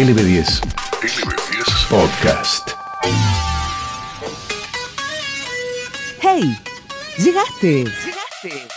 [0.00, 0.62] LB10.
[1.02, 2.70] LB10 Podcast.
[6.22, 6.56] ¡Hey!
[7.18, 7.84] ¡Llegaste!
[7.84, 8.68] ¡Llegaste!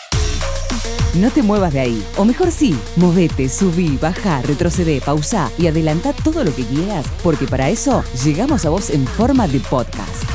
[1.13, 2.05] No te muevas de ahí.
[2.17, 7.47] O mejor sí, movete, subí, baja, retrocede, pausa y adelanta todo lo que quieras, porque
[7.47, 10.25] para eso llegamos a vos en forma de podcast.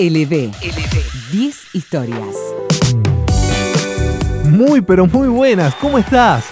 [0.00, 0.50] LB.
[0.60, 1.30] LB.
[1.30, 2.36] 10 historias.
[4.46, 6.42] Muy pero muy buenas, ¿cómo estás?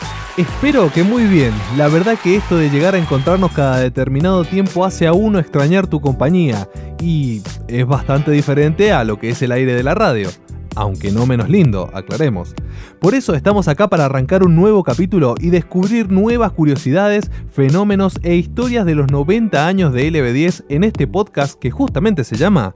[0.41, 1.53] Espero que muy bien.
[1.77, 5.87] La verdad que esto de llegar a encontrarnos cada determinado tiempo hace a uno extrañar
[5.87, 6.67] tu compañía
[6.99, 10.31] y es bastante diferente a lo que es el aire de la radio.
[10.77, 12.55] Aunque no menos lindo, aclaremos.
[13.01, 18.37] Por eso estamos acá para arrancar un nuevo capítulo y descubrir nuevas curiosidades, fenómenos e
[18.37, 22.75] historias de los 90 años de LB10 en este podcast que justamente se llama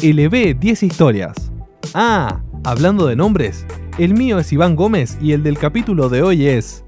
[0.00, 1.50] LB 10 Historias.
[1.92, 3.66] Ah, hablando de nombres,
[3.98, 6.84] el mío es Iván Gómez y el del capítulo de hoy es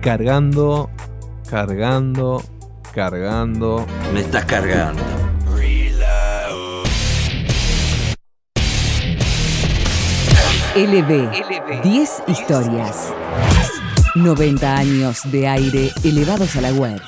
[0.00, 0.90] cargando,
[1.48, 2.42] cargando,
[2.94, 3.86] cargando.
[4.12, 5.02] Me estás cargando.
[10.76, 13.12] LB, 10 historias.
[14.16, 17.00] 90 años de aire elevados a la web.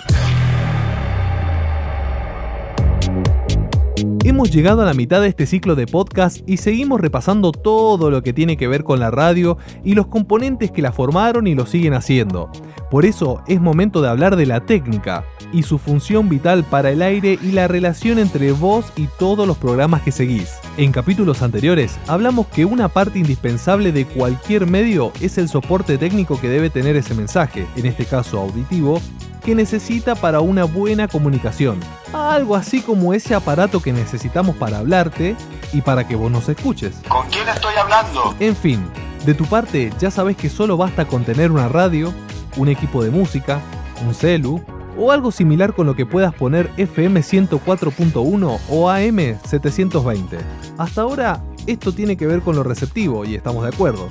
[4.26, 8.24] Hemos llegado a la mitad de este ciclo de podcast y seguimos repasando todo lo
[8.24, 11.64] que tiene que ver con la radio y los componentes que la formaron y lo
[11.64, 12.50] siguen haciendo.
[12.90, 17.02] Por eso es momento de hablar de la técnica y su función vital para el
[17.02, 20.56] aire y la relación entre vos y todos los programas que seguís.
[20.76, 26.40] En capítulos anteriores hablamos que una parte indispensable de cualquier medio es el soporte técnico
[26.40, 29.00] que debe tener ese mensaje, en este caso auditivo,
[29.46, 31.78] que necesita para una buena comunicación.
[32.12, 35.36] Algo así como ese aparato que necesitamos para hablarte
[35.72, 36.96] y para que vos nos escuches.
[37.08, 38.34] ¿Con quién estoy hablando?
[38.40, 38.84] En fin,
[39.24, 42.12] de tu parte ya sabes que solo basta con tener una radio,
[42.56, 43.60] un equipo de música,
[44.04, 44.60] un celu
[44.98, 50.38] o algo similar con lo que puedas poner FM 104.1 o AM 720.
[50.76, 54.08] Hasta ahora esto tiene que ver con lo receptivo y estamos de acuerdo.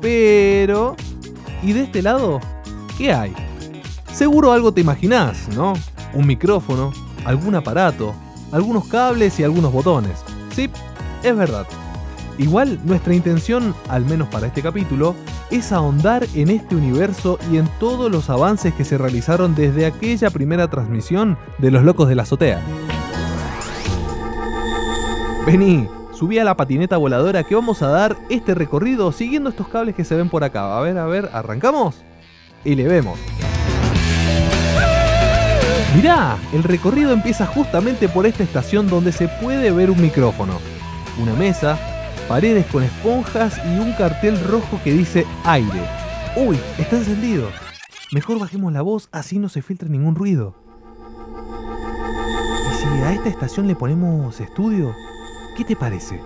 [0.00, 0.96] Pero...
[1.62, 2.40] ¿Y de este lado?
[2.98, 3.32] ¿Qué hay?
[4.12, 5.72] Seguro algo te imaginás, ¿no?
[6.12, 6.92] Un micrófono,
[7.24, 8.14] algún aparato,
[8.52, 10.22] algunos cables y algunos botones.
[10.54, 10.68] Sí,
[11.22, 11.66] es verdad.
[12.38, 15.14] Igual nuestra intención, al menos para este capítulo,
[15.50, 20.30] es ahondar en este universo y en todos los avances que se realizaron desde aquella
[20.30, 22.60] primera transmisión de Los Locos de la Azotea.
[25.46, 29.94] Vení, subí a la patineta voladora que vamos a dar este recorrido siguiendo estos cables
[29.94, 30.76] que se ven por acá.
[30.76, 32.02] A ver, a ver, ¿arrancamos?
[32.64, 33.18] Y le vemos.
[35.94, 40.58] Mirá, el recorrido empieza justamente por esta estación donde se puede ver un micrófono,
[41.20, 41.78] una mesa,
[42.28, 45.82] paredes con esponjas y un cartel rojo que dice aire.
[46.34, 47.48] Uy, está encendido.
[48.10, 50.54] Mejor bajemos la voz así no se filtra ningún ruido.
[52.70, 54.94] ¿Y si a esta estación le ponemos estudio?
[55.58, 56.20] ¿Qué te parece?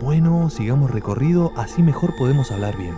[0.00, 2.94] Bueno, sigamos recorrido, así mejor podemos hablar bien.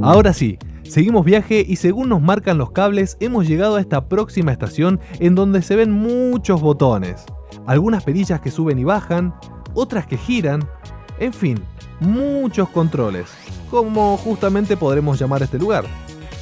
[0.00, 4.52] Ahora sí, seguimos viaje y según nos marcan los cables, hemos llegado a esta próxima
[4.52, 7.26] estación en donde se ven muchos botones
[7.66, 9.34] algunas perillas que suben y bajan,
[9.74, 10.68] otras que giran,
[11.18, 11.62] en fin,
[12.00, 13.26] muchos controles,
[13.70, 15.84] como justamente podremos llamar este lugar.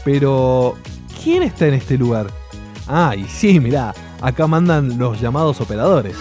[0.04, 0.74] Pero,
[1.22, 2.26] ¿quién está en este lugar?
[2.86, 6.16] Ah, y sí, mirá, acá mandan los llamados operadores.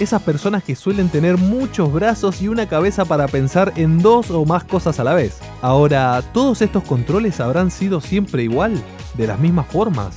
[0.00, 4.44] Esas personas que suelen tener muchos brazos y una cabeza para pensar en dos o
[4.44, 5.40] más cosas a la vez.
[5.60, 8.80] Ahora, ¿todos estos controles habrán sido siempre igual?
[9.14, 10.16] ¿De las mismas formas?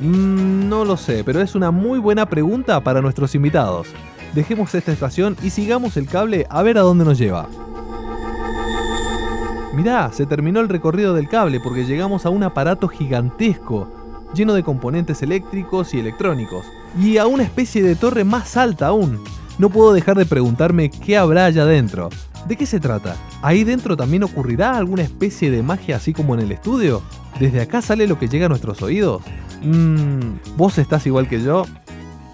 [0.00, 3.86] Mm, no lo sé, pero es una muy buena pregunta para nuestros invitados.
[4.34, 7.48] Dejemos esta estación y sigamos el cable a ver a dónde nos lleva.
[9.72, 13.88] Mirá, se terminó el recorrido del cable porque llegamos a un aparato gigantesco,
[14.34, 16.66] lleno de componentes eléctricos y electrónicos,
[16.98, 19.22] y a una especie de torre más alta aún.
[19.58, 22.08] No puedo dejar de preguntarme qué habrá allá dentro.
[22.46, 23.16] ¿De qué se trata?
[23.42, 27.02] ¿Ahí dentro también ocurrirá alguna especie de magia así como en el estudio?
[27.38, 29.22] ¿Desde acá sale lo que llega a nuestros oídos?
[29.62, 31.64] Mmm, ¿vos estás igual que yo?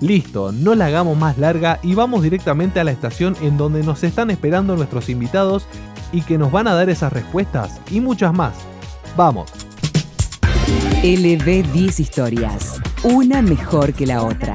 [0.01, 4.05] Listo, no la hagamos más larga y vamos directamente a la estación en donde nos
[4.05, 5.67] están esperando nuestros invitados
[6.13, 8.55] y que nos van a dar esas respuestas y muchas más.
[9.17, 9.51] Vamos.
[11.03, 14.55] LB 10 historias, una mejor que la otra.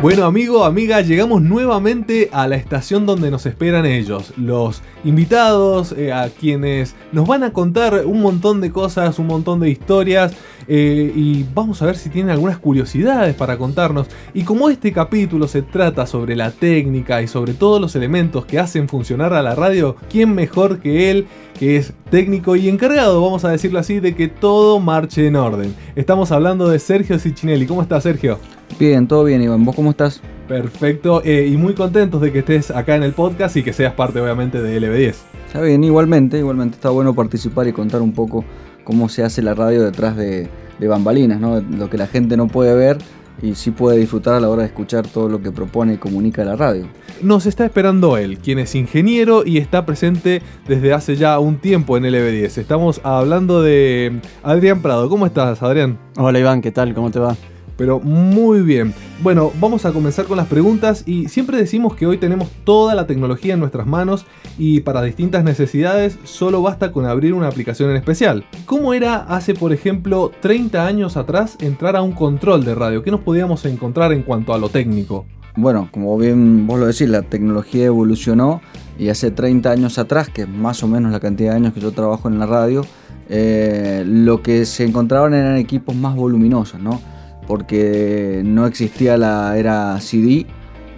[0.00, 6.12] Bueno, amigo, amiga, llegamos nuevamente a la estación donde nos esperan ellos, los invitados, eh,
[6.12, 10.34] a quienes nos van a contar un montón de cosas, un montón de historias
[10.68, 14.06] eh, y vamos a ver si tienen algunas curiosidades para contarnos.
[14.34, 18.58] Y como este capítulo se trata sobre la técnica y sobre todos los elementos que
[18.58, 21.26] hacen funcionar a la radio, ¿quién mejor que él,
[21.58, 25.74] que es técnico y encargado, vamos a decirlo así, de que todo marche en orden?
[25.96, 27.66] Estamos hablando de Sergio Ciccinelli.
[27.66, 28.38] ¿Cómo estás, Sergio?
[28.78, 29.64] Bien, todo bien, Iván.
[29.64, 30.20] ¿Vos cómo estás?
[30.46, 33.94] Perfecto, eh, y muy contentos de que estés acá en el podcast y que seas
[33.94, 35.14] parte obviamente de LB10.
[35.46, 38.44] Está bien, igualmente, igualmente está bueno participar y contar un poco
[38.88, 40.48] cómo se hace la radio detrás de,
[40.80, 41.60] bambalinas, ¿no?
[41.60, 42.96] Lo que la gente no puede ver
[43.42, 46.42] y sí puede disfrutar a la hora de escuchar todo lo que propone y comunica
[46.42, 46.88] la radio.
[47.20, 51.98] Nos está esperando él, quien es ingeniero y está presente desde hace ya un tiempo
[51.98, 52.56] en LB10.
[52.56, 55.10] Estamos hablando de Adrián Prado.
[55.10, 55.98] ¿Cómo estás, Adrián?
[56.16, 56.94] Hola Iván, ¿qué tal?
[56.94, 57.36] ¿Cómo te va?
[57.78, 58.92] Pero muy bien.
[59.22, 63.06] Bueno, vamos a comenzar con las preguntas y siempre decimos que hoy tenemos toda la
[63.06, 64.26] tecnología en nuestras manos
[64.58, 68.44] y para distintas necesidades solo basta con abrir una aplicación en especial.
[68.66, 73.04] ¿Cómo era hace, por ejemplo, 30 años atrás entrar a un control de radio?
[73.04, 75.24] ¿Qué nos podíamos encontrar en cuanto a lo técnico?
[75.54, 78.60] Bueno, como bien vos lo decís, la tecnología evolucionó
[78.98, 81.80] y hace 30 años atrás, que es más o menos la cantidad de años que
[81.80, 82.84] yo trabajo en la radio,
[83.28, 87.00] eh, lo que se encontraban eran equipos más voluminosos, ¿no?
[87.48, 90.46] Porque no existía la era CD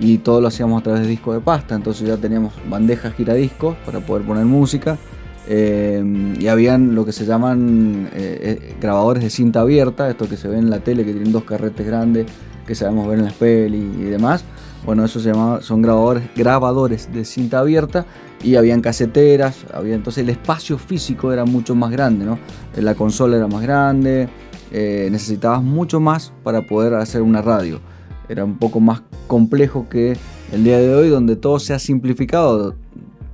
[0.01, 3.77] y todo lo hacíamos a través de disco de pasta, entonces ya teníamos bandejas giradiscos
[3.87, 4.99] para poder poner música
[5.47, 6.03] eh,
[6.39, 10.49] y habían lo que se llaman eh, eh, grabadores de cinta abierta, esto que se
[10.49, 12.27] ve en la tele que tienen dos carretes grandes
[12.67, 14.45] que sabemos ver en las pelis y demás.
[14.85, 18.07] Bueno, eso se llama, son grabadores, grabadores de cinta abierta
[18.43, 22.39] y habían caseteras, había, entonces el espacio físico era mucho más grande, ¿no?
[22.77, 24.29] La consola era más grande,
[24.73, 27.81] eh, necesitabas mucho más para poder hacer una radio.
[28.29, 30.17] Era un poco más complejo que
[30.53, 32.77] el día de hoy, donde todo se ha simplificado.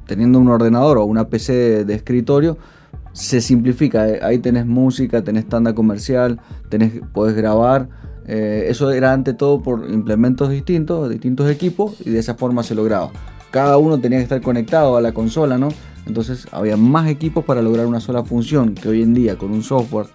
[0.06, 2.56] Teniendo un ordenador o una PC de, escritorio,
[3.12, 4.08] se simplifica.
[4.08, 7.88] Eh, ahí tenés música, tenés tanda comercial, tenés, podés grabar.
[8.26, 12.74] Eh, eso era ante todo por implementos distintos, distintos equipos, y de esa forma se
[12.74, 13.10] lograba.
[13.50, 15.68] Cada uno tenía que estar conectado a la consola, ¿no?
[16.06, 19.62] Entonces había más equipos para lograr una sola función que hoy en día con un
[19.62, 20.06] software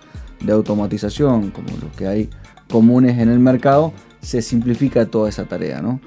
[0.41, 2.29] de automatización, como los que hay
[2.69, 5.81] comunes en el mercado, se simplifica toda esa tarea.
[5.81, 5.99] ¿no?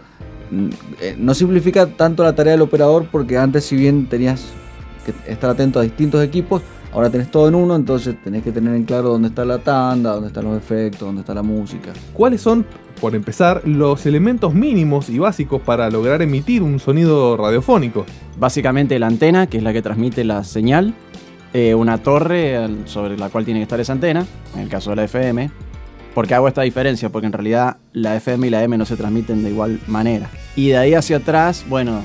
[0.50, 0.68] Mm,
[1.00, 4.46] eh, no simplifica tanto la tarea del operador porque antes si bien tenías
[5.04, 8.74] que estar atento a distintos equipos, ahora tenés todo en uno, entonces tenés que tener
[8.74, 11.92] en claro dónde está la tanda, dónde están los efectos, dónde está la música.
[12.12, 12.64] ¿Cuáles son,
[13.00, 18.06] por empezar, los elementos mínimos y básicos para lograr emitir un sonido radiofónico?
[18.38, 20.94] Básicamente la antena, que es la que transmite la señal,
[21.54, 24.96] eh, una torre sobre la cual tiene que estar esa antena, en el caso de
[24.96, 25.50] la FM.
[26.12, 27.10] ¿Por qué hago esta diferencia?
[27.10, 30.28] Porque en realidad la FM y la M no se transmiten de igual manera.
[30.56, 32.00] Y de ahí hacia atrás, bueno,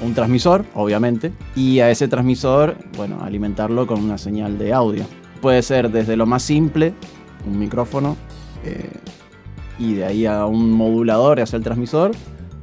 [0.00, 5.04] un transmisor, obviamente, y a ese transmisor, bueno, alimentarlo con una señal de audio.
[5.42, 6.94] Puede ser desde lo más simple,
[7.46, 8.16] un micrófono,
[8.64, 8.90] eh,
[9.78, 12.12] y de ahí a un modulador hacia el transmisor,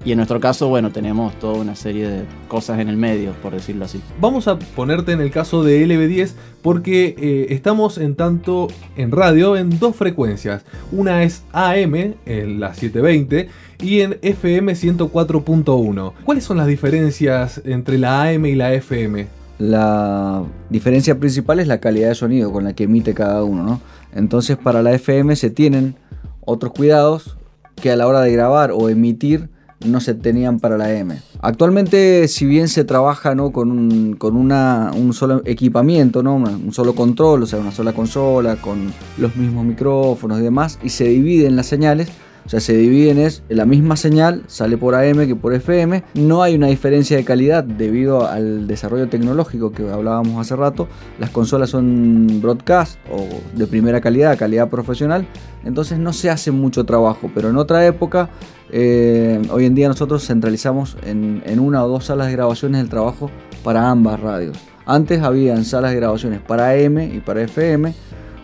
[0.03, 3.53] y en nuestro caso, bueno, tenemos toda una serie de cosas en el medio, por
[3.53, 4.01] decirlo así.
[4.19, 6.31] Vamos a ponerte en el caso de LB10
[6.63, 10.63] porque eh, estamos en tanto en radio en dos frecuencias.
[10.92, 13.50] Una es AM, en la 720,
[13.80, 16.13] y en FM 104.1.
[16.24, 19.27] ¿Cuáles son las diferencias entre la AM y la FM?
[19.59, 23.81] La diferencia principal es la calidad de sonido con la que emite cada uno, ¿no?
[24.15, 25.95] Entonces para la FM se tienen
[26.44, 27.38] otros cuidados
[27.75, 29.50] que a la hora de grabar o emitir
[29.86, 31.16] no se tenían para la M.
[31.42, 33.51] Actualmente, si bien se trabaja ¿no?
[33.51, 36.36] con, un, con una, un solo equipamiento, ¿no?
[36.36, 40.89] un solo control, o sea, una sola consola, con los mismos micrófonos y demás, y
[40.89, 42.10] se dividen las señales,
[42.46, 46.03] o sea, se dividen es la misma señal, sale por AM que por FM.
[46.15, 50.88] No hay una diferencia de calidad debido al desarrollo tecnológico que hablábamos hace rato.
[51.20, 55.27] Las consolas son broadcast o de primera calidad, calidad profesional.
[55.63, 58.29] Entonces no se hace mucho trabajo, pero en otra época,
[58.72, 63.30] eh, hoy en día nosotros centralizamos en, una o dos salas de grabaciones el trabajo
[63.63, 64.58] para ambas radios.
[64.86, 67.94] Antes habían salas de grabaciones para AM y para FM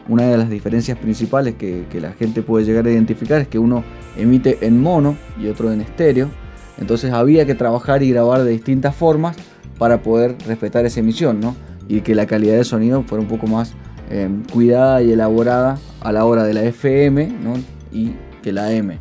[0.09, 3.83] una de las diferencias principales que, la gente puede llegar a identificar es que uno
[4.17, 6.29] emite en mono y otro en estéreo.
[6.77, 9.35] Entonces había que trabajar y grabar de distintas formas
[9.77, 11.55] para poder respetar esa emisión, ¿no?
[11.87, 13.73] Y que la calidad de sonido fuera un poco más
[14.09, 17.55] eh, cuidada y elaborada a la hora de la FM, ¿no?
[17.91, 18.97] Y que la M.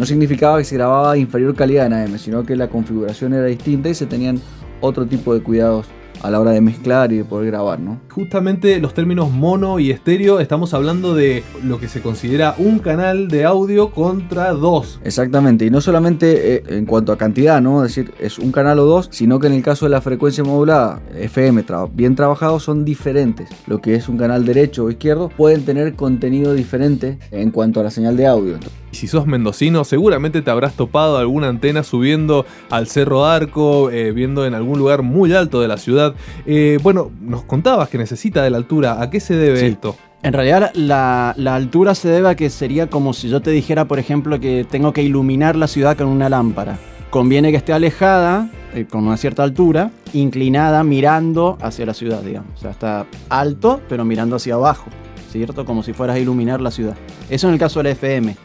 [0.00, 3.90] No significaba que se grababa inferior calidad en AM, sino que la configuración era distinta
[3.90, 4.40] y se tenían
[4.80, 5.88] otro tipo de cuidados
[6.22, 8.00] a la hora de mezclar y de poder grabar, ¿no?
[8.10, 13.28] Justamente los términos mono y estéreo, estamos hablando de lo que se considera un canal
[13.28, 15.00] de audio contra dos.
[15.04, 17.84] Exactamente, y no solamente eh, en cuanto a cantidad, ¿no?
[17.84, 20.42] Es decir, es un canal o dos, sino que en el caso de la frecuencia
[20.44, 23.50] modulada, FM, tra- bien trabajado, son diferentes.
[23.66, 27.82] Lo que es un canal derecho o izquierdo pueden tener contenido diferente en cuanto a
[27.84, 28.58] la señal de audio.
[28.92, 34.10] Y si sos mendocino, seguramente te habrás topado alguna antena subiendo al Cerro Arco, eh,
[34.12, 36.14] viendo en algún lugar muy alto de la ciudad.
[36.44, 39.00] Eh, bueno, nos contabas que necesita de la altura.
[39.00, 39.66] ¿A qué se debe Sí.
[39.66, 39.96] esto?
[40.22, 43.86] En realidad la, la altura se debe a que sería como si yo te dijera,
[43.86, 46.78] por ejemplo, que tengo que iluminar la ciudad con una lámpara.
[47.10, 52.50] Conviene que esté alejada, eh, con una cierta altura, inclinada, mirando hacia la ciudad, digamos.
[52.56, 54.90] O sea, está alto, pero mirando hacia abajo,
[55.30, 55.64] ¿cierto?
[55.64, 56.96] Como si fueras a iluminar la ciudad.
[57.30, 58.36] Eso en el caso de la FM.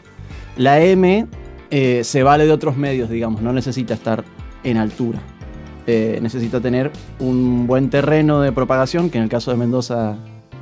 [0.56, 1.26] La M
[1.70, 4.24] eh, se vale de otros medios, digamos, no necesita estar
[4.64, 5.20] en altura.
[5.86, 10.16] Eh, necesita tener un buen terreno de propagación, que en el caso de Mendoza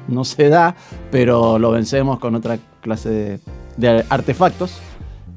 [0.09, 0.75] no se da,
[1.11, 3.41] pero lo vencemos con otra clase
[3.77, 4.81] de, artefactos.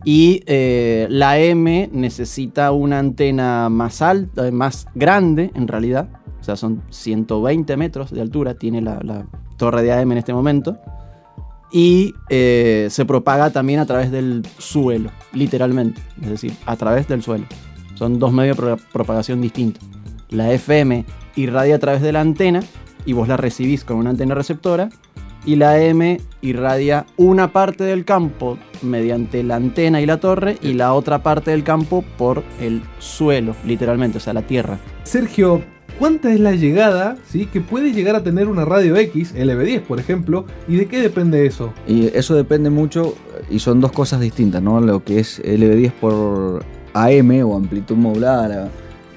[0.03, 6.07] Y eh, la M necesita una antena más alta, más grande en realidad.
[6.39, 9.25] O sea, son 120 metros de altura, tiene la, la
[9.57, 10.77] torre de AM en este momento.
[11.71, 16.01] Y eh, se propaga también a través del suelo, literalmente.
[16.21, 17.45] Es decir, a través del suelo.
[17.95, 19.83] Son dos medios de pro- propagación distintos.
[20.29, 21.05] La FM
[21.35, 22.61] irradia a través de la antena
[23.05, 24.89] y vos la recibís con una antena receptora.
[25.45, 30.73] Y la M irradia una parte del campo mediante la antena y la torre y
[30.73, 34.77] la otra parte del campo por el suelo, literalmente, o sea, la tierra.
[35.03, 35.63] Sergio,
[35.99, 37.45] ¿cuánta es la llegada ¿sí?
[37.45, 40.45] que puede llegar a tener una radio X, LB10 por ejemplo?
[40.67, 41.73] ¿Y de qué depende eso?
[41.87, 43.15] Y eso depende mucho,
[43.49, 44.79] y son dos cosas distintas, ¿no?
[44.81, 46.63] Lo que es LB10 por
[46.93, 48.47] AM o amplitud modulada.
[48.47, 48.67] la-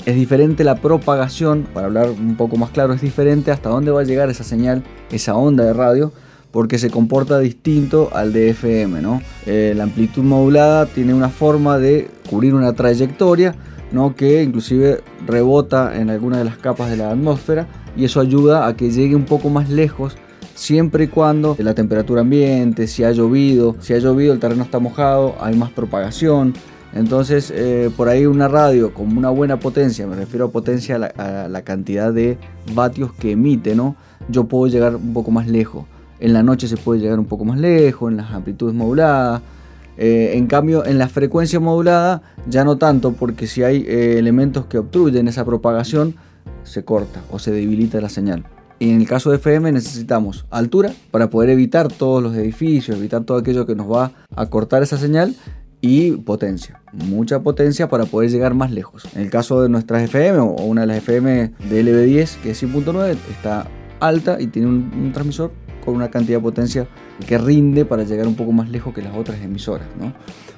[0.06, 4.00] es diferente la propagación, para hablar un poco más claro, es diferente hasta dónde va
[4.00, 4.82] a llegar esa señal,
[5.12, 6.10] esa onda de radio,
[6.52, 9.20] porque se comporta distinto al de FM, ¿no?
[9.46, 13.54] Eh, la amplitud modulada tiene una forma de cubrir una trayectoria,
[13.92, 14.14] ¿no?
[14.14, 17.66] Que inclusive rebota en alguna de las capas de la atmósfera
[17.97, 20.16] y eso ayuda a que llegue un poco más lejos
[20.54, 24.78] siempre y cuando la temperatura ambiente, si ha llovido, si ha llovido el terreno está
[24.78, 26.52] mojado, hay más propagación.
[26.92, 30.99] Entonces, eh, por ahí una radio con una buena potencia, me refiero a potencia a
[30.99, 32.37] la, a la cantidad de
[32.75, 33.97] vatios que emite, ¿no?
[34.28, 35.87] Yo puedo llegar un poco más lejos.
[36.18, 39.40] En la noche se puede llegar un poco más lejos, en las amplitudes moduladas.
[40.02, 44.64] Eh, en cambio, en la frecuencia modulada ya no tanto, porque si hay eh, elementos
[44.64, 46.14] que obstruyen esa propagación,
[46.64, 48.47] se corta o se debilita la señal.
[48.78, 53.25] Y en el caso de FM necesitamos altura para poder evitar todos los edificios, evitar
[53.25, 55.35] todo aquello que nos va a cortar esa señal
[55.83, 59.04] y potencia, mucha potencia para poder llegar más lejos.
[59.14, 62.62] En el caso de nuestras FM o una de las FM de LB10 que es
[62.62, 63.66] 100.9 está
[64.00, 65.52] alta y tiene un, un transmisor
[65.90, 66.87] una cantidad de potencia
[67.26, 70.12] que rinde para llegar un poco más lejos que las otras emisoras, ¿no?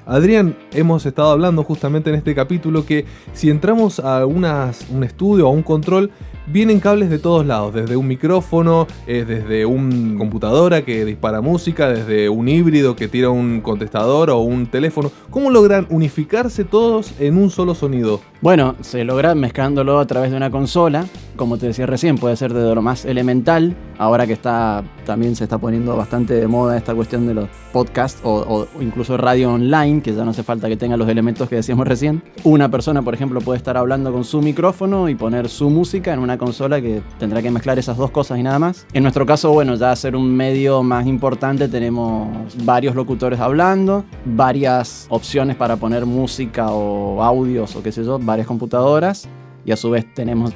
[0.06, 5.50] Adrián, hemos estado hablando justamente en este capítulo que si entramos a un estudio o
[5.50, 6.10] a un control,
[6.46, 11.88] vienen cables de todos lados, desde un micrófono, eh, desde una computadora que dispara música,
[11.88, 15.10] desde un híbrido que tira un contestador o un teléfono.
[15.30, 18.20] ¿Cómo logran unificarse todos en un solo sonido?
[18.40, 21.06] Bueno, se logra mezclándolo a través de una consola.
[21.36, 23.76] Como te decía recién, puede ser de lo más elemental.
[23.98, 28.20] Ahora que está también se está poniendo bastante de moda esta cuestión de los podcasts
[28.24, 31.86] o incluso radio online, que ya no hace falta que tenga los elementos que decíamos
[31.86, 32.22] recién.
[32.44, 36.20] Una persona, por ejemplo, puede estar hablando con su micrófono y poner su música en
[36.20, 38.86] una consola que tendrá que mezclar esas dos cosas y nada más.
[38.92, 42.28] En nuestro caso, bueno, ya ser un medio más importante, tenemos
[42.64, 48.46] varios locutores hablando, varias opciones para poner música o audios o qué sé yo, varias
[48.46, 49.28] computadoras
[49.64, 50.52] y a su vez tenemos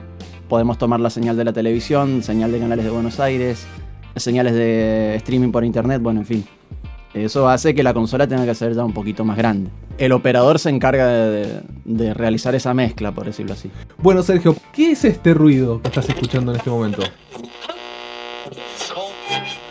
[0.48, 3.66] podemos tomar la señal de la televisión, señal de canales de Buenos Aires,
[4.14, 6.44] señales de streaming por internet, bueno, en fin.
[7.16, 9.70] Eso hace que la consola tenga que ser ya un poquito más grande.
[9.98, 13.70] El operador se encarga de, de- de realizar esa mezcla, por decirlo así.
[13.98, 17.02] Bueno, Sergio, ¿qué es este ruido que estás escuchando en este momento?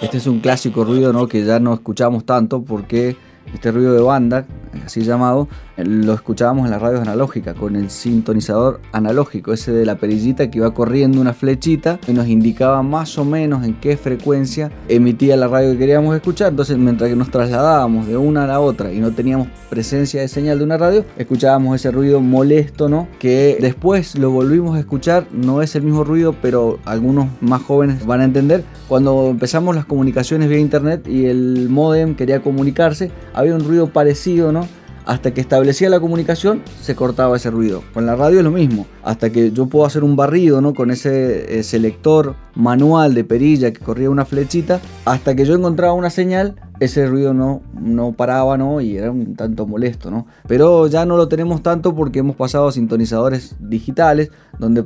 [0.02, 1.28] Este es un clásico ruido ¿no?
[1.28, 3.16] que ya no escuchamos tanto porque
[3.54, 4.46] este ruido de banda,
[4.84, 9.86] así llamado, eh, lo escuchábamos en las radios analógicas con el sintonizador analógico, ese de
[9.86, 13.98] la perillita que iba corriendo una flechita y nos indicaba más o menos en qué
[13.98, 16.50] frecuencia emitía la radio que queríamos escuchar.
[16.50, 20.28] Entonces, mientras que nos trasladábamos de una a la otra y no teníamos presencia de
[20.28, 23.08] señal de una radio, escuchábamos ese ruido molesto, ¿no?
[23.20, 28.06] Que después lo volvimos a escuchar, no es el mismo ruido, pero algunos más jóvenes
[28.06, 28.64] van a entender.
[28.88, 34.52] Cuando empezamos las comunicaciones vía internet y el modem quería comunicarse, había un ruido parecido,
[34.52, 34.65] ¿no?
[35.06, 37.84] Hasta que establecía la comunicación se cortaba ese ruido.
[37.94, 40.74] Con la radio es lo mismo, hasta que yo puedo hacer un barrido ¿no?
[40.74, 45.94] con ese eh, selector manual de perilla que corría una flechita, hasta que yo encontraba
[45.94, 48.82] una señal, ese ruido no, no paraba ¿no?
[48.82, 50.10] y era un tanto molesto.
[50.10, 50.26] ¿no?
[50.48, 54.86] Pero ya no lo tenemos tanto porque hemos pasado a sintonizadores digitales, donde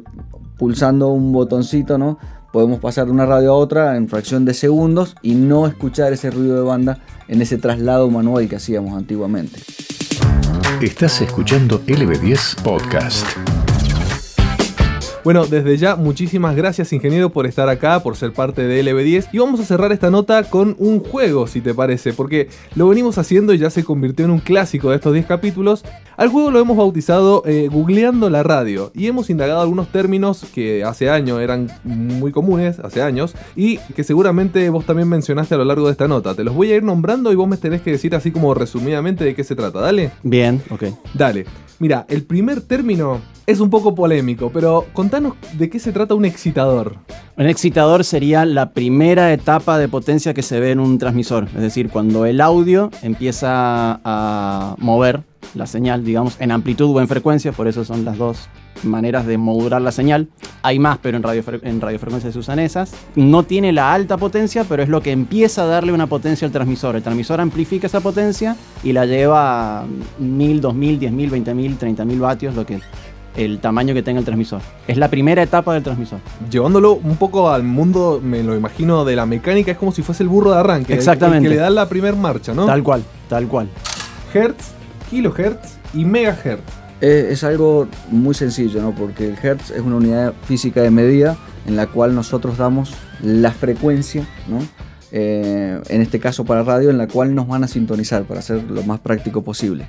[0.57, 2.17] pulsando un botoncito, ¿no?
[2.51, 6.31] podemos pasar de una radio a otra en fracción de segundos y no escuchar ese
[6.31, 9.59] ruido de banda en ese traslado manual que hacíamos antiguamente.
[10.81, 13.48] Estás escuchando LB10 Podcast.
[15.23, 19.27] Bueno, desde ya, muchísimas gracias, ingeniero, por estar acá, por ser parte de LB10.
[19.33, 23.17] Y vamos a cerrar esta nota con un juego, si te parece, porque lo venimos
[23.17, 25.83] haciendo y ya se convirtió en un clásico de estos 10 capítulos.
[26.15, 30.83] Al juego lo hemos bautizado eh, Googleando la radio y hemos indagado algunos términos que
[30.83, 35.65] hace años eran muy comunes, hace años, y que seguramente vos también mencionaste a lo
[35.65, 36.33] largo de esta nota.
[36.33, 39.25] Te los voy a ir nombrando y vos me tenés que decir así como resumidamente
[39.25, 40.11] de qué se trata, ¿dale?
[40.23, 40.85] Bien, ok.
[41.13, 41.45] Dale.
[41.79, 46.23] Mira, el primer término es un poco polémico, pero contanos de qué se trata un
[46.23, 46.97] excitador.
[47.35, 51.61] Un excitador sería la primera etapa de potencia que se ve en un transmisor, es
[51.61, 55.23] decir, cuando el audio empieza a mover
[55.55, 58.49] la señal, digamos, en amplitud o en frecuencia, por eso son las dos
[58.83, 60.27] maneras de modular la señal.
[60.61, 62.93] Hay más, pero en, radio, en radiofrecuencia se usan esas.
[63.15, 66.51] No tiene la alta potencia, pero es lo que empieza a darle una potencia al
[66.51, 66.95] transmisor.
[66.95, 69.85] El transmisor amplifica esa potencia y la lleva a
[70.19, 72.79] 1000, 2000, 10000, 20000, 30000 vatios, lo que
[73.39, 74.61] el tamaño que tenga el transmisor.
[74.87, 76.19] Es la primera etapa del transmisor.
[76.51, 80.23] Llevándolo un poco al mundo, me lo imagino, de la mecánica, es como si fuese
[80.23, 80.93] el burro de arranque.
[80.93, 81.47] Exactamente.
[81.47, 82.65] El que le da la primera marcha, ¿no?
[82.65, 83.69] Tal cual, tal cual.
[84.33, 84.71] Hertz,
[85.09, 86.63] kilohertz y megahertz.
[87.01, 88.91] Eh, es algo muy sencillo, ¿no?
[88.91, 93.51] Porque el hertz es una unidad física de medida en la cual nosotros damos la
[93.51, 94.59] frecuencia, ¿no?
[95.11, 98.63] Eh, en este caso para radio, en la cual nos van a sintonizar para hacer
[98.69, 99.87] lo más práctico posible.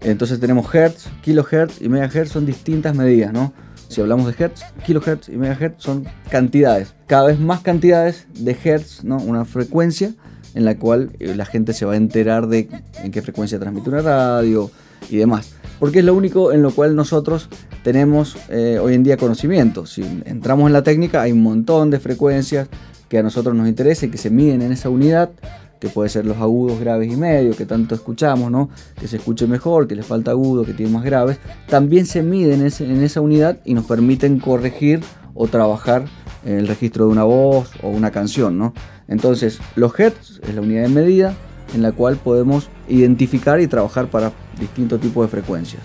[0.00, 3.52] Entonces tenemos hertz, kilohertz y megahertz son distintas medidas, ¿no?
[3.88, 6.94] Si hablamos de hertz, kilohertz y megahertz son cantidades.
[7.06, 9.16] Cada vez más cantidades de hertz, ¿no?
[9.16, 10.14] Una frecuencia
[10.54, 12.68] en la cual eh, la gente se va a enterar de
[13.02, 14.70] en qué frecuencia transmite una radio
[15.10, 15.52] y demás.
[15.78, 17.48] Porque es lo único en lo cual nosotros
[17.82, 19.86] tenemos eh, hoy en día conocimiento.
[19.86, 22.68] Si entramos en la técnica hay un montón de frecuencias
[23.08, 25.30] que a nosotros nos interesa y que se miden en esa unidad
[25.78, 28.70] que puede ser los agudos, graves y medios, que tanto escuchamos, ¿no?
[28.98, 32.60] Que se escuche mejor, que le falta agudo, que tiene más graves, también se miden
[32.60, 35.00] en, esa unidad y nos permiten corregir
[35.34, 36.04] o trabajar
[36.44, 38.74] el registro de una voz o una canción, ¿no?
[39.06, 41.34] Entonces, los hertz es la unidad de medida
[41.74, 45.82] en la cual podemos identificar y trabajar para distintos tipos de frecuencias.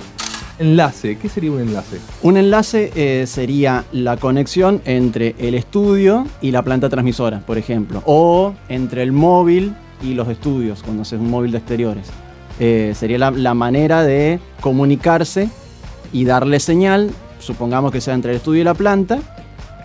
[0.59, 1.97] Enlace, ¿qué sería un enlace?
[2.21, 8.03] Un enlace eh, sería la conexión entre el estudio y la planta transmisora, por ejemplo,
[8.05, 12.07] o entre el móvil y los estudios, cuando haces un móvil de exteriores.
[12.59, 15.49] Eh, sería la, manera de comunicarse
[16.11, 19.19] y darle señal, supongamos que sea entre el estudio y la planta,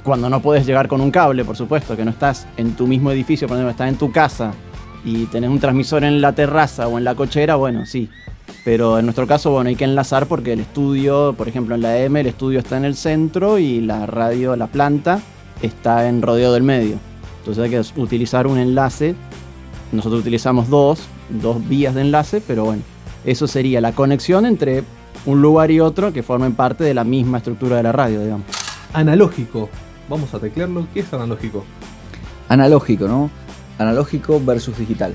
[0.02, 3.10] cuando no puedes llegar con un cable, por supuesto, que no estás en tu mismo
[3.10, 4.52] edificio, por ejemplo, estás en tu casa
[5.04, 8.10] y tenés un transmisor en la terraza o en la cochera, bueno, sí.
[8.64, 11.98] Pero en nuestro caso, bueno, hay que enlazar porque el estudio, por ejemplo, en la
[11.98, 15.20] M, el estudio está en el centro y la radio, la planta,
[15.62, 16.98] está en rodeo del medio.
[17.38, 19.14] Entonces hay que utilizar un enlace
[19.92, 22.82] nosotros utilizamos dos, dos vías de enlace, pero bueno,
[23.24, 24.84] eso sería la conexión entre
[25.26, 28.46] un lugar y otro que formen parte de la misma estructura de la radio, digamos.
[28.92, 29.68] Analógico.
[30.08, 30.86] Vamos a teclearlo.
[30.94, 31.64] ¿Qué es analógico?
[32.48, 33.30] Analógico, ¿no?
[33.78, 35.12] Analógico versus digital.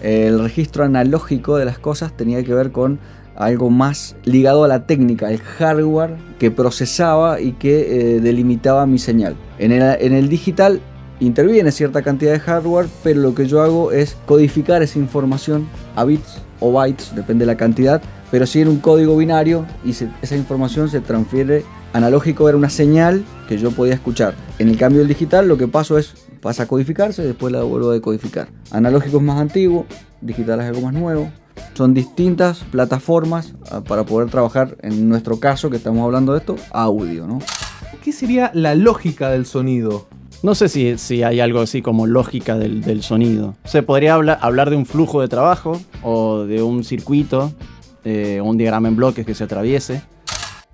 [0.00, 2.98] El registro analógico de las cosas tenía que ver con
[3.36, 8.98] algo más ligado a la técnica, el hardware que procesaba y que eh, delimitaba mi
[8.98, 9.36] señal.
[9.58, 10.80] En el, en el digital
[11.20, 16.04] interviene cierta cantidad de hardware, pero lo que yo hago es codificar esa información a
[16.04, 20.36] bits o bytes, depende de la cantidad, pero sí en un código binario y esa
[20.36, 24.34] información se transfiere analógico, era una señal que yo podía escuchar.
[24.58, 27.90] En el cambio del digital lo que paso es, pasa a codificarse después la vuelvo
[27.90, 28.48] a decodificar.
[28.70, 29.86] Analógico es más antiguo,
[30.20, 31.30] digital es algo más nuevo.
[31.74, 36.56] Son distintas plataformas ah, para poder trabajar, en nuestro caso que estamos hablando de esto,
[36.72, 37.26] audio.
[37.26, 37.40] ¿no?
[38.02, 40.06] ¿Qué sería la lógica del sonido?
[40.42, 43.56] No sé si, si hay algo así como lógica del, sonido.
[43.64, 47.52] Se podría hablar, hablar de un flujo de trabajo o de un circuito
[48.04, 50.02] eh, un diagrama en bloques que se atraviese.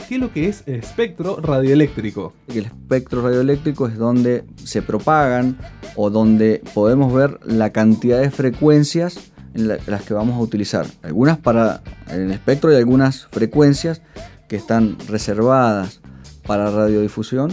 [0.09, 2.33] ¿Qué es lo que es espectro radioeléctrico?
[2.47, 5.59] El espectro radioeléctrico es donde se propagan
[5.97, 10.87] o donde podemos ver la cantidad de frecuencias en las que vamos a utilizar.
[11.03, 14.01] Algunas para el espectro y algunas frecuencias
[14.49, 16.01] que están reservadas
[16.47, 17.51] para radiodifusión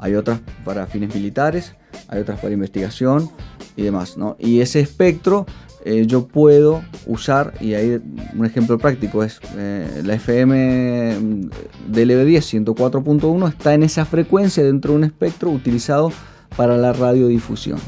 [0.00, 1.74] hay otras para fines militares,
[2.08, 3.30] hay otras para investigación
[3.76, 4.16] y demás.
[4.16, 4.36] ¿no?
[4.38, 5.46] Y ese espectro
[5.84, 8.00] eh, yo puedo usar, y ahí
[8.36, 11.48] un ejemplo práctico es eh, la FM
[11.88, 16.12] del EB10 104.1 está en esa frecuencia dentro de un espectro utilizado
[16.56, 17.78] para la radiodifusión.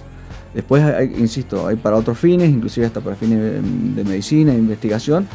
[0.55, 0.83] Después,
[1.19, 3.63] insisto, hay para otros fines, inclusive hasta para fines
[3.97, 5.27] de, medicina, investigación.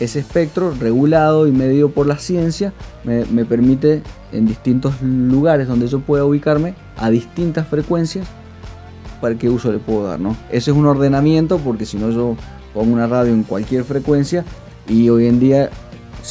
[0.00, 2.72] Ese espectro regulado y medido por la ciencia
[3.04, 8.26] me, me permite en distintos lugares donde yo pueda ubicarme a distintas frecuencias
[9.20, 10.36] para qué uso le puedo dar, ¿no?
[10.50, 12.36] Ese es un ordenamiento porque si no yo
[12.74, 14.44] pongo una radio en cualquier frecuencia
[14.88, 15.70] y hoy en día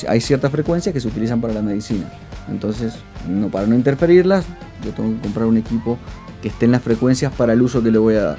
[0.08, 2.10] hay ciertas frecuencias que se utilizan para la medicina.
[2.50, 2.94] Entonces,
[3.28, 4.46] no, para no interferirlas,
[4.84, 5.98] yo tengo que comprar un equipo
[6.42, 8.38] que esté en las frecuencias para el uso que le voy a dar.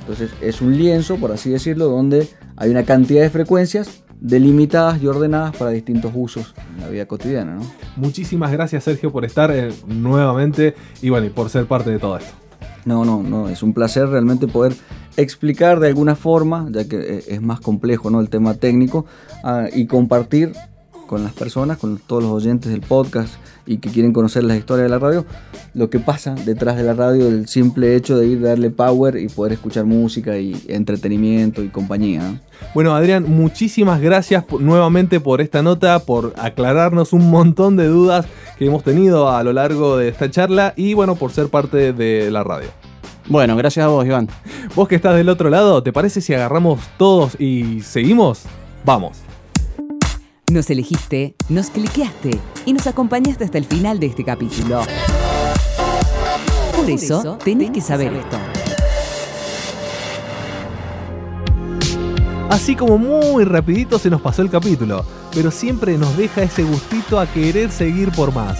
[0.00, 5.06] Entonces, es un lienzo, por así decirlo, donde hay una cantidad de frecuencias delimitadas y
[5.06, 7.56] ordenadas para distintos usos en la vida cotidiana.
[7.56, 7.62] ¿no?
[7.96, 12.18] Muchísimas gracias Sergio por estar eh, nuevamente y bueno, y por ser parte de todo
[12.18, 12.32] esto.
[12.84, 14.74] No, no, no, es un placer realmente poder
[15.16, 18.20] explicar de alguna forma, ya que eh, es más complejo ¿no?
[18.20, 19.04] el tema técnico,
[19.44, 20.52] ah, y compartir
[21.10, 23.34] con las personas, con todos los oyentes del podcast
[23.66, 25.26] y que quieren conocer la historia de la radio,
[25.74, 29.16] lo que pasa detrás de la radio, el simple hecho de ir a darle power
[29.16, 32.40] y poder escuchar música y entretenimiento y compañía.
[32.74, 38.66] Bueno, Adrián, muchísimas gracias nuevamente por esta nota, por aclararnos un montón de dudas que
[38.66, 42.44] hemos tenido a lo largo de esta charla y bueno, por ser parte de la
[42.44, 42.68] radio.
[43.26, 44.28] Bueno, gracias a vos, Iván.
[44.76, 48.44] Vos que estás del otro lado, ¿te parece si agarramos todos y seguimos?
[48.84, 49.29] Vamos.
[50.50, 54.82] Nos elegiste, nos cliqueaste y nos acompañaste hasta el final de este capítulo.
[56.74, 58.36] Por eso, tenés que saber esto.
[62.48, 67.20] Así como muy rapidito se nos pasó el capítulo, pero siempre nos deja ese gustito
[67.20, 68.58] a querer seguir por más.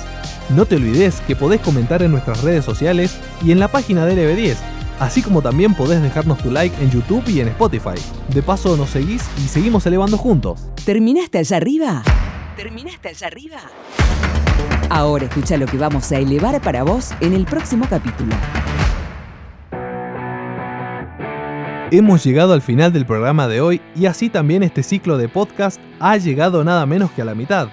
[0.50, 4.14] No te olvides que podés comentar en nuestras redes sociales y en la página de
[4.14, 7.98] LB10 así como también podés dejarnos tu like en YouTube y en Spotify.
[8.28, 10.60] De paso nos seguís y seguimos elevando juntos.
[10.84, 12.02] ¿Terminaste allá arriba?
[12.56, 13.60] ¿Terminaste allá arriba?
[14.90, 18.34] Ahora escucha lo que vamos a elevar para vos en el próximo capítulo.
[21.92, 25.80] Hemos llegado al final del programa de hoy y así también este ciclo de podcast
[25.98, 27.68] ha llegado nada menos que a la mitad.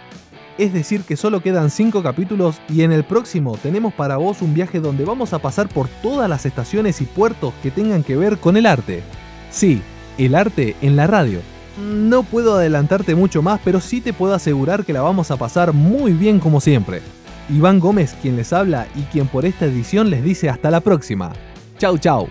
[0.57, 4.55] Es decir, que solo quedan 5 capítulos y en el próximo tenemos para vos un
[4.55, 8.39] viaje donde vamos a pasar por todas las estaciones y puertos que tengan que ver
[8.39, 9.03] con el arte.
[9.51, 9.83] Sí,
[10.17, 11.41] el arte en la radio.
[11.79, 15.73] No puedo adelantarte mucho más, pero sí te puedo asegurar que la vamos a pasar
[15.73, 17.03] muy bien como siempre.
[17.49, 21.33] Iván Gómez quien les habla y quien por esta edición les dice hasta la próxima.
[21.77, 22.27] Chau chau.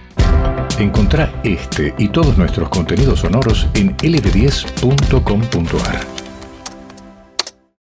[0.81, 6.16] Encontrá este y todos nuestros contenidos sonoros en lb10.com.ar.